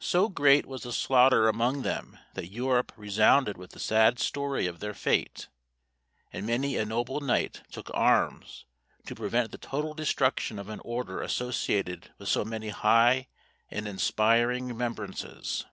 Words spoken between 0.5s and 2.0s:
was the slaughter among